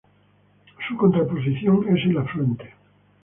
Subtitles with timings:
[0.87, 2.73] Su contraposición es el afluente.